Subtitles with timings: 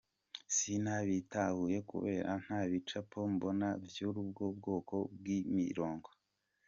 [0.55, 6.09] Sina bitahuye kubera ntabicapo mbona vyurubwo bwoko bwimirongo.